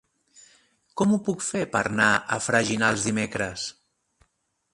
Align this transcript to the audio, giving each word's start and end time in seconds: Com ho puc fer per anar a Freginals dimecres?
Com 1.01 1.13
ho 1.13 1.19
puc 1.27 1.45
fer 1.49 1.61
per 1.75 1.83
anar 1.91 2.09
a 2.15 2.39
Freginals 2.47 3.09
dimecres? 3.11 3.69